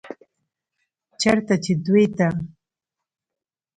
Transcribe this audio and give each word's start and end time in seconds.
چرته 1.21 1.55
چې 1.63 1.73
دوي 1.85 2.05
ته 2.17 2.27